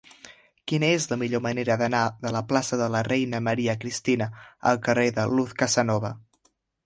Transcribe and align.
Quina 0.69 0.87
és 0.93 1.03
la 1.11 1.17
millor 1.23 1.41
manera 1.47 1.75
d'anar 1.81 1.99
de 2.23 2.31
la 2.37 2.41
plaça 2.53 2.79
de 2.81 2.87
la 2.95 3.03
Reina 3.09 3.43
Maria 3.49 3.77
Cristina 3.85 4.29
al 4.73 4.83
carrer 4.89 5.07
de 5.19 5.27
Luz 5.35 5.53
Casanova? 5.63 6.11